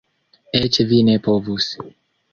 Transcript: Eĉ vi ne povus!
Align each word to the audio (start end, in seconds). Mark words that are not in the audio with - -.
Eĉ 0.61 0.79
vi 0.93 1.03
ne 1.11 1.19
povus! 1.29 1.69